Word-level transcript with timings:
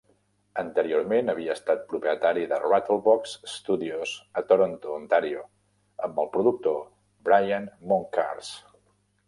Anteriorment, 0.59 1.27
havia 1.33 1.55
estat 1.57 1.83
el 1.83 1.89
propietari 1.91 2.45
de 2.53 2.59
Rattlebox 2.63 3.35
Studios 3.57 4.15
a 4.43 4.45
Toronto, 4.53 4.97
Ontàrio, 5.03 5.45
amb 6.09 6.21
el 6.27 6.33
productor 6.39 6.83
Brian 7.29 7.73
Moncarz. 7.93 8.55